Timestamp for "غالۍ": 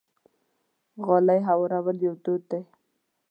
1.05-1.39